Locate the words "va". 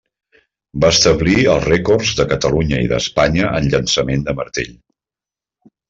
0.85-0.89